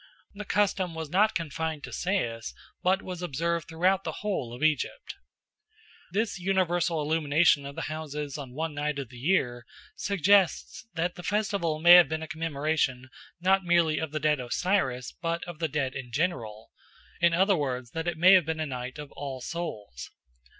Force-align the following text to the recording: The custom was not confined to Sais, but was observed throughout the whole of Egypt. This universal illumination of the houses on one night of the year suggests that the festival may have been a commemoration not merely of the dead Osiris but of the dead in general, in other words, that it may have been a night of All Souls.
The 0.33 0.45
custom 0.45 0.95
was 0.95 1.11
not 1.11 1.35
confined 1.35 1.83
to 1.83 1.93
Sais, 1.93 2.55
but 2.81 3.03
was 3.03 3.21
observed 3.21 3.67
throughout 3.67 4.03
the 4.03 4.11
whole 4.25 4.51
of 4.51 4.63
Egypt. 4.63 5.13
This 6.11 6.39
universal 6.39 7.03
illumination 7.03 7.67
of 7.67 7.75
the 7.75 7.83
houses 7.83 8.35
on 8.35 8.53
one 8.55 8.73
night 8.73 8.97
of 8.97 9.09
the 9.09 9.19
year 9.19 9.63
suggests 9.95 10.87
that 10.95 11.13
the 11.13 11.21
festival 11.21 11.77
may 11.79 11.91
have 11.93 12.09
been 12.09 12.23
a 12.23 12.27
commemoration 12.27 13.11
not 13.39 13.63
merely 13.63 13.99
of 13.99 14.09
the 14.11 14.19
dead 14.19 14.39
Osiris 14.39 15.11
but 15.21 15.43
of 15.43 15.59
the 15.59 15.67
dead 15.69 15.93
in 15.93 16.11
general, 16.11 16.71
in 17.19 17.35
other 17.35 17.55
words, 17.55 17.91
that 17.91 18.07
it 18.07 18.17
may 18.17 18.33
have 18.33 18.45
been 18.47 18.59
a 18.59 18.65
night 18.65 18.97
of 18.97 19.11
All 19.11 19.39
Souls. 19.39 20.09